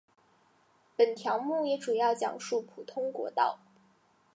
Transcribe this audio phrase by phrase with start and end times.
[0.97, 3.59] 本条目也主要讲述普通国道。